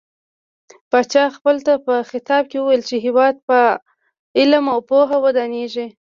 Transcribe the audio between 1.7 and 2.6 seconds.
په خطاب کې